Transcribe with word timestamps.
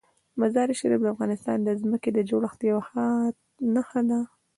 مزارشریف 0.39 1.01
د 1.03 1.07
افغانستان 1.15 1.57
د 1.63 1.69
ځمکې 1.81 2.09
د 2.13 2.19
جوړښت 2.29 2.59
یوه 2.71 2.83
ښه 2.87 3.05
نښه 3.73 4.01
ده. 4.09 4.19